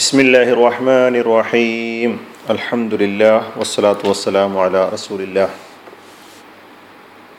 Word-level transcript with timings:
ബിസ്മില്ലാഹി 0.00 0.52
റഹ്മാനി 0.66 1.18
റഹീം 1.22 2.10
അലഹമുല്ലാ 2.48 3.32
വസ്സലാത്തു 3.56 4.04
വസ്സലാം 4.08 4.52
അല 4.62 4.88
റസൂലില്ല 4.88 5.38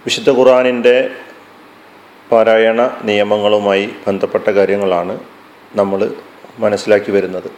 വിശുദ്ധ 0.05 0.29
ഖുറാനിന്റെ 0.29 0.93
പാരായണ 2.31 2.81
നിയമങ്ങളുമായി 3.03 3.85
ബന്ധപ്പെട്ട 4.07 4.47
കാര്യങ്ങളാണ് 4.47 5.19
നമ്മൾ 5.75 6.13
മനസ്സിലാക്കി 6.59 7.11
വരുന്നത്. 7.11 7.49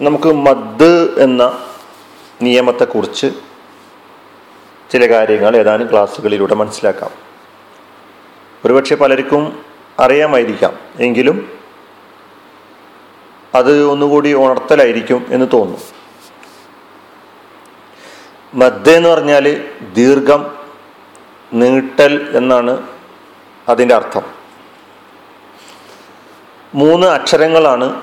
നമുക്ക് 0.00 0.32
മദ് 0.46 0.90
എന്ന 1.18 1.42
നിയമത്തെക്കുറിച്ച് 2.42 3.30
ചില 4.92 5.06
കാര്യങ്ങൾ 5.14 5.56
ഏതാനും 5.56 5.90
ക്ലാസ്സുകളിലൂടെ 5.92 6.54
മനസ്സിലാക്കാം. 6.54 7.10
ഒരുപക്ഷെ 8.64 8.94
പലർക്കും 8.94 9.64
അറിയാമായിരിക്കാം. 9.98 10.74
എങ്കിലും 11.00 11.57
അത് 13.54 13.82
ഒന്നുകൂടി 13.84 14.34
ഉണർത്തലായിരിക്കും 14.34 15.26
എന്ന് 15.30 15.46
തോന്നുന്നു. 15.52 15.84
മദ്ദ 18.54 18.90
എന്ന് 18.90 19.08
പറഞ്ഞാൽ 19.08 19.68
ദീർഘം 19.92 20.58
നീട്ടൽ 21.52 22.28
എന്നാണ് 22.36 22.82
അതിന്റെ 23.68 23.94
അർത്ഥം. 23.94 24.22
മൂന്ന് 26.74 27.06
അക്ഷരങ്ങളാണ് 27.06 28.02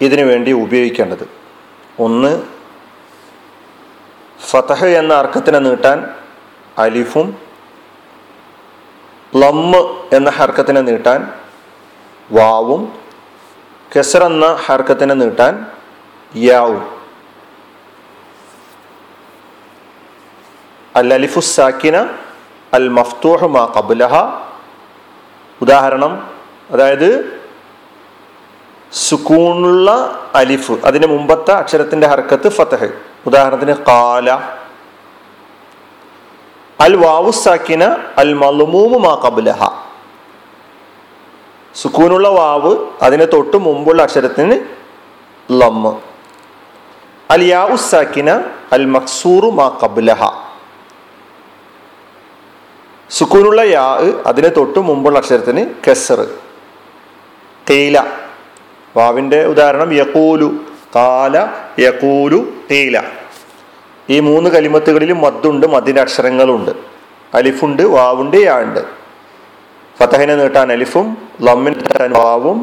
ഇതിനു 0.00 0.22
വേണ്ടി 0.22 0.52
ഉപയോഗിക്കേണ്ടത്. 0.52 1.28
ഒന്ന് 2.00 2.42
ഫതഹ് 4.50 4.86
എന്ന 4.86 5.14
അർക്കത്തിനെ 5.14 5.58
നീട്ടാൻ 5.58 6.10
അലിഫും 6.78 7.38
ലമ്മ് 9.36 10.14
എന്ന 10.14 10.30
ഹർക്കത്തിനെ 10.30 10.80
നീട്ടാൻ 10.80 11.32
വാവും 12.32 13.03
കെസർ 13.96 14.24
എന്ന 14.24 14.46
ഹർക്കത്തിനെ 14.66 15.14
നീട്ടാൻ 15.14 15.66
യാവും. 16.36 16.84
അൽ 20.96 21.14
അലിഫു 21.14 21.40
സാക്കിന 21.40 21.96
അൽ 22.74 22.88
മഫ്തൂഹ് 22.88 23.44
മാ 23.44 23.72
കബുലഹ 23.76 24.14
ഉദാഹരണം 25.62 26.30
അതായത് 26.70 27.08
സുക്കൂണുള്ള 28.92 29.90
അലിഫ് 30.34 30.72
അതിന് 30.72 31.06
മുമ്പത്തെ 31.06 31.50
അക്ഷരത്തിന്റെ 31.50 32.06
ഹർക്കത്ത് 32.06 32.48
ഫതഹ്. 32.48 32.88
ഉദാഹരണത്തിന് 33.26 33.76
കാല 33.88 34.30
അൽ 36.80 36.96
വാവു 36.96 37.30
സാക്കിന 37.30 37.84
അൽ 38.18 38.34
മലുമൂമു 38.34 38.98
മാ 38.98 39.14
കബുലഹ 39.24 39.83
സുക്കൂനുള്ള 41.74 42.28
വാവ് 42.28 42.86
അതിന് 43.02 43.26
തൊട്ട് 43.32 43.56
മുമ്പുള്ള 43.56 44.02
അക്ഷരത്തിന് 44.02 44.60
ലമ്മ് 45.50 46.00
അൽ 47.30 47.76
സാക്കിന 47.76 48.30
അൽ 48.72 48.84
മക്സൂറു 48.84 49.50
മാ 49.50 49.78
കബുലഹ 49.82 50.44
സുക്കൂനുള്ള 53.10 53.60
യാ 53.60 53.98
അതിന് 54.26 54.50
തൊട്ട് 54.56 54.78
മുമ്പുള്ള 54.78 55.18
അക്ഷരത്തിന് 55.18 55.70
കെസർ. 55.88 56.26
തേയില. 57.70 58.04
വാവിന്റെ 58.96 59.44
ഉദാഹരണം 59.46 59.94
യക്കൂലു 59.94 60.54
കാല 60.96 61.46
യക്കൂലു 61.78 62.46
തേയില. 62.70 63.02
ഈ 64.10 64.20
മൂന്ന് 64.20 64.50
കലിമത്തുകളിലും 64.50 65.20
മദ്ദുണ്ട് 65.20 65.66
മദ്ദിന്റെ 65.66 66.00
അക്ഷരങ്ങളുണ്ട്. 66.00 66.70
അലിഫുണ്ട് 67.34 67.82
വാവുണ്ട് 67.82 68.36
യാ 68.36 68.58
ഉണ്ട്. 68.58 69.03
ഫതഹിനെ 69.98 70.34
നീട്ടാൻ 70.36 70.72
അലിഫും 70.72 71.06
ലമ്മിനെ 71.42 71.76
നീട്ടാൻ 71.76 72.10
വാവും 72.12 72.58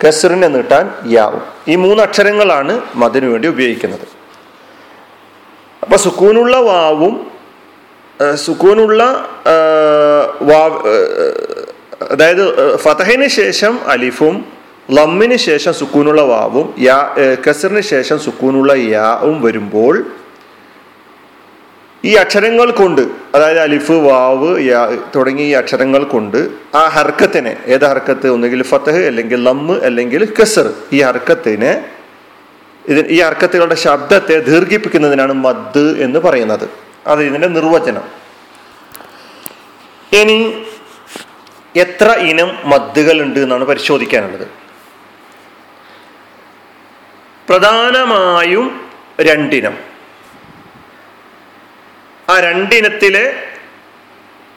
കസറിനെ 0.00 0.48
നീട്ടാൻ 0.48 0.84
യാവും. 1.06 1.42
ഈ 1.68 1.76
മൂന്ന് 1.76 2.02
അക്ഷരങ്ങളാണ് 2.02 2.72
മതിനു 2.94 3.26
വേണ്ടി 3.26 3.48
ഉപയോഗിക്കുന്നത്. 3.48 4.06
അപ്പൊ 5.82 5.96
സുക്കൂനുള്ള 5.96 6.56
വാവും 6.70 7.14
സുക്കൂനുള്ള 8.34 9.02
വാവ് 10.50 10.76
അതായത് 12.12 12.76
ഫതഹിന് 12.76 13.28
ശേഷം 13.28 13.80
അലിഫും 13.88 14.44
ലമ്മിന് 14.90 15.36
ശേഷം 15.36 15.72
സുക്കൂനുള്ള 15.74 16.22
വാവും 16.22 16.74
യാ 16.78 16.98
കസറിന് 17.48 17.80
ശേഷം 17.80 18.18
സുക്കൂനുള്ള 18.18 18.72
യാവും 18.72 19.42
വരുമ്പോൾ 19.42 19.94
ഈ 22.04 22.14
അക്ഷരങ്ങൾ 22.14 22.70
കൊണ്ട് 22.70 23.00
അതായത് 23.34 23.58
അലിഫ് 23.58 23.90
വാവ് 23.90 24.60
യാ 24.60 24.98
തുടങ്ങിയ 25.16 25.44
ഈ 25.44 25.52
അക്ഷരങ്ങൾ 25.52 26.04
കൊണ്ട് 26.04 26.48
ആ 26.74 26.88
ഹർക്കത്തിനെ 26.88 27.56
ഏത് 27.66 27.84
ഹർക്കത്ത്? 27.84 28.28
ഒന്നുകിൽ 28.28 28.62
ഫത്തഹ് 28.62 28.96
അല്ലെങ്കിൽ 28.96 29.44
ലമ്മ് 29.44 29.80
അല്ലെങ്കിൽ 29.80 30.34
കസർ. 30.42 30.74
ഈ 30.92 31.02
ഹർക്കത്തിനെ 31.02 31.88
ഇത് 32.88 33.06
ഈ 33.08 33.18
അർക്കത്തുകളുടെ 33.18 33.74
ശബ്ദത്തെ 33.74 34.40
ദീർഘിപ്പിക്കുന്നതിനാണ് 34.40 35.32
മദ് 35.32 35.96
എന്ന് 35.98 36.18
പറയുന്നത്. 36.18 36.68
അത് 37.06 37.22
ഇതിന്റെ 37.22 37.48
നിർവചനം. 37.48 38.02
ഇനി 40.12 40.62
എത്ര 41.76 42.08
ഇനം 42.12 42.52
മദ്ദുകൾ 42.64 43.22
ഉണ്ട് 43.22 43.40
എന്നാണ് 43.40 43.64
പരിശോധിക്കാനുള്ളത്. 43.64 44.48
പ്രധാനമായും 47.48 48.80
രണ്ടിനം. 49.20 49.95
ആ 52.28 52.40
രണ്ടിനത്തിലെ 52.40 53.46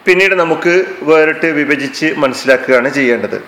പിന്നീട് 0.06 0.36
നമുക്ക് 0.36 0.86
വേറിട്ട് 1.02 1.46
വിഭജിച്ച് 1.46 2.14
മനസ്സിലാക്കുകയാണ് 2.18 2.90
ചെയ്യേണ്ടത്. 2.90 3.44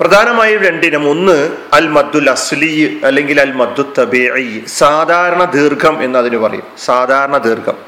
പ്രധാനമായും 0.00 0.62
രണ്ടിനം. 0.64 1.10
ഒന്ന് 1.10 1.56
അൽ 1.72 1.88
മദ്ദുൽ 1.88 2.30
അസ്ലി 2.30 3.00
അല്ലെങ്കിൽ 3.04 3.40
അൽ 3.40 3.52
മദ്ദു 3.52 3.94
തബേഇ 3.98 4.66
സാധാരണ 4.66 5.44
ദീർഘം 5.44 6.02
എന്ന് 6.02 6.18
അതിന് 6.18 6.36
പറയും. 6.36 6.62
സാധാരണ 6.84 7.36
ദീർഘം. 7.36 7.78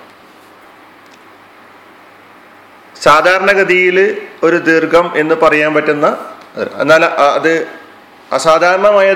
സാധാരണഗതിയിൽ 3.03 4.23
ഒരു 4.43 4.57
ദീർഘം 4.57 5.13
എന്ന് 5.17 5.35
പറയാൻ 5.35 5.75
പറ്റുന്ന 5.75 6.35
എന്നാൽ 6.81 7.05
അത് 7.05 7.67
അസാധാരണമായ 8.33 9.15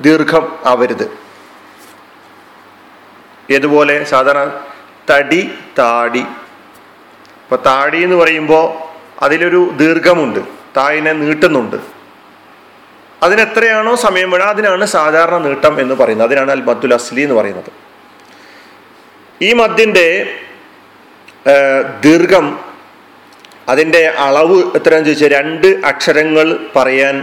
ദീർഘം 0.00 0.58
ആവരുത്. 0.64 1.18
ഏതുപോലെ? 3.50 4.04
സാധാരണ 4.04 4.60
തടി 5.10 5.50
താടി. 5.78 6.24
ഇപ്പൊ 7.44 7.56
താടി 7.66 8.02
എന്ന് 8.02 8.16
പറയുമ്പോൾ 8.16 8.64
അതിലൊരു 9.24 9.70
ദീർഘമുണ്ട്. 9.76 10.40
തായിനെ 10.76 11.12
നീട്ടുന്നുണ്ട്. 11.12 11.76
അതിനെത്രയാണോ 13.22 13.94
സമയം 13.94 14.30
വേണം 14.30 14.48
അതിനാണ് 14.48 14.84
സാധാരണ 14.86 15.36
നീട്ടം 15.38 15.80
എന്ന് 15.80 15.94
പറയുന്നത്. 15.94 16.26
അതിനാണ് 16.26 16.50
അൽ 16.50 16.62
മദ്ദുൽ 16.62 16.94
അസ്ലി 16.94 17.20
എന്ന് 17.20 17.34
പറയുന്നത്. 17.34 17.70
ഈ 19.42 19.52
മദ്ദിന്റെ 19.52 20.06
ദീർഘം 22.04 22.60
അതിന്റെ 23.68 24.08
അളവ് 24.08 24.58
എത്രയാണെന്ന് 24.58 25.08
ചോദിച്ചാൽ 25.08 25.32
രണ്ട് 25.38 25.66
അക്ഷരങ്ങൾ 25.66 26.46
പറയാൻ 26.76 27.16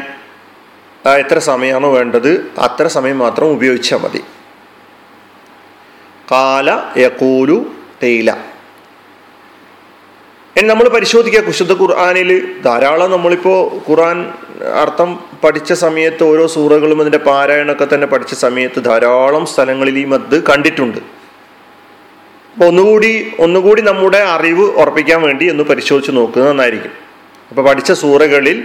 എത്ര 1.19 1.40
സമയമാണോ 1.40 1.90
വേണ്ടത് 1.94 2.31
അത്ര 2.59 2.88
സമയം 2.88 3.19
മാത്രം 3.19 3.47
ഉപയോഗിച്ചാൽ 3.51 3.97
മതി. 3.97 4.22
കാല 6.31 7.00
യക്കൂലു 7.00 7.66
തേയില. 8.03 8.31
നമ്മൾ 10.63 10.88
പരിശോധിക്കുക. 10.90 11.41
കുശുദ്ധ 11.41 11.73
ഖുർആാനിൽ 11.81 12.62
ധാരാളം 12.62 13.12
നമ്മളിപ്പോൾ 13.12 13.90
ഖുർആൻ 13.90 14.25
അർത്ഥം 14.81 15.19
പഠിച്ച 15.44 15.73
സമയത്ത് 15.73 16.23
ഓരോ 16.23 16.47
സൂറകളും 16.47 17.01
അതിന്റെ 17.01 17.17
പാരായണമൊക്കെ 17.17 17.88
തന്നെ 17.94 18.07
പഠിച്ച 18.07 18.34
സമയത്ത് 18.34 18.85
ധാരാളം 18.85 19.45
സ്ഥലങ്ങളിൽ 19.45 20.00
ഈ 20.00 20.06
മദ് 20.06 20.44
കണ്ടിട്ടുണ്ട്. 20.50 20.97
അപ്പോൾ 20.97 22.66
ഒന്നുകൂടി 22.66 23.31
ഒന്നുകൂടി 23.40 23.81
നമ്മുടെ 23.81 24.17
അറിവ് 24.17 24.66
ഉറപ്പിക്കാൻ 24.81 25.22
വേണ്ടി 25.22 25.50
ഒന്ന് 25.50 25.63
പരിശോധിച്ച് 25.63 26.11
നോക്കുക. 26.11 26.50
നന്നായിരിക്കും. 26.50 26.91
അപ്പോൾ 27.50 27.66
പഠിച്ച 27.69 27.91
സൂറകളിൽ 27.91 28.64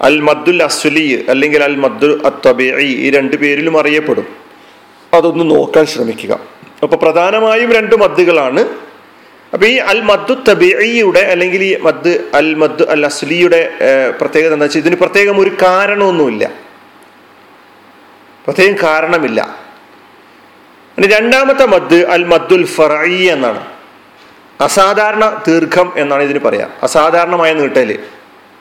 അൽ 0.00 0.20
മദ്ദുൽ 0.20 0.62
അസുലി 0.62 1.26
അല്ലെങ്കിൽ 1.28 1.62
അൽ 1.62 1.76
മദ്ദുൽ 1.76 2.20
അത്തബി 2.26 2.64
ഈ 2.78 3.10
രണ്ട് 3.10 3.36
പേരിലും 3.36 3.78
അറിയപ്പെടും. 3.78 4.26
അതൊന്ന് 5.14 5.50
നോക്കാൻ 5.50 5.86
ശ്രമിക്കുക. 5.86 6.61
അപ്പോൾ 6.82 6.96
പ്രധാനമായും 6.96 7.72
രണ്ട് 7.72 7.94
മദ്ദുകളാണ്. 7.96 8.60
അപ്പോൾ 9.54 9.66
ഈ 9.66 9.76
അൽ 9.76 10.00
മദ്ദു 10.00 10.34
തബിയുടെ 10.50 11.20
അല്ലെങ്കിൽ 11.20 11.62
ഈ 11.62 11.80
മദ് 11.80 12.30
അൽ 12.34 12.54
മദ് 12.54 12.82
അൽ 12.82 13.06
അസ്ലിയുടെ 13.06 13.72
പ്രത്യേകത 14.20 14.52
എന്താ 14.52 14.64
വെച്ചാൽ 14.64 14.80
ഇതിന് 14.80 14.96
പ്രത്യേകം 14.96 15.40
ഒരു 15.40 15.50
കാരണമൊന്നുമില്ല. 15.62 16.50
പ്രത്യേകം 18.44 18.76
കാരണമില്ല. 18.82 19.58
രണ്ടാമത്തെ 21.00 21.64
മദ് 21.64 21.94
അൽ 21.94 22.24
മദ്ദുൽ 22.24 22.66
ഫറൈ 22.66 23.16
എന്നാണ്. 23.16 23.66
അസാധാരണ 24.60 25.42
ദീർഘം 25.48 25.92
എന്നാണ് 25.96 26.22
ഇതിന് 26.22 26.38
പറയാ. 26.38 26.68
അസാധാരണമായ 26.82 27.52
നീട്ടൽ. 27.52 27.98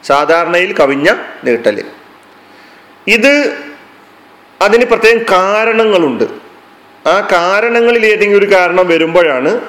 സാധാരണയിൽ 0.03 0.75
കവിഞ്ഞ 0.77 1.13
നീട്ടൽ. 1.44 1.83
ഇത് 3.07 3.57
അതിന് 4.62 4.85
പ്രത്യേകം 4.85 5.25
കാരണങ്ങളുണ്ട്. 5.31 6.40
ആ 7.07 7.27
കാരണങ്ങളിൽ 7.31 8.06
ഏതെങ്കിലും 8.06 8.39
ഒരു 8.39 8.56
കാരണം 8.56 8.88
വരുമ്പോഴാണ് 8.88 9.62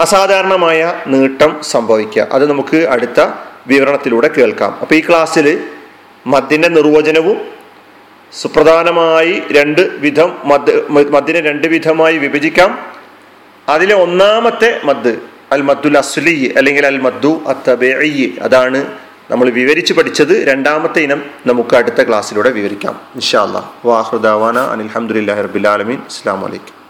അസാധാരണമായ 0.00 1.02
നീട്ടം 1.06 1.62
സംഭവിക്കുക. 1.62 2.28
അത് 2.32 2.50
നമുക്ക് 2.50 2.76
അടുത്ത 2.76 3.26
വിവരണത്തിലൂടെ 3.66 4.28
കേൾക്കാം. 4.28 4.78
അപ്പോൾ 4.80 4.94
ഈ 4.94 5.00
ക്ലാസ്സിൽ 5.00 5.64
മദ്യന്റെ 6.26 6.68
നിർവചനവും 6.68 7.38
സുപ്രധാനമായി 8.42 9.42
രണ്ട് 9.52 9.80
വിധം 9.80 10.38
മദ് 10.44 10.90
മദ്ദിനെ 10.90 11.40
രണ്ട് 11.40 11.66
വിധമായി 11.66 12.18
വിഭജിക്കാം. 12.18 12.92
അതിലെ 13.68 13.94
ഒന്നാമത്തെ 13.94 14.80
മദ് 14.84 15.16
അൽ 15.52 15.62
മദ്ദുൽ 15.62 15.98
അസ്ലി 15.98 16.54
അല്ലെങ്കിൽ 16.56 16.86
അൽ 16.86 16.98
മദ്ദു 16.98 17.42
അത്തബേ 17.46 17.92
അതാണ് 18.42 18.84
നമ്മൾ 19.30 19.50
വിവരിച്ച് 19.50 19.92
പഠിച്ചത് 19.92 20.46
രണ്ടാമത്തെ 20.48 21.00
ഇനം 21.00 21.22
നമുക്ക് 21.46 21.76
അടുത്ത 21.76 22.08
ക്ലാസ്സിലൂടെ 22.08 22.50
വിവരിക്കാം. 22.50 23.00
ഇൻഷാ 23.14 23.42
അല്ലാ 23.42 23.62
വാഹൃദാവാന 23.84 24.58
അനിൽഹമുല്ലാ 24.58 25.34
റബിലാലമീൻ 25.34 25.98
അസ്സാം 25.98 26.40
വലൈക്കും 26.40 26.85